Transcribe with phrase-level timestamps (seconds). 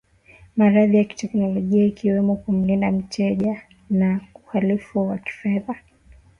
[0.57, 5.75] madhara ya kiteknolojia ikiwemo kumlinda mteja na uhalifu wa kifedha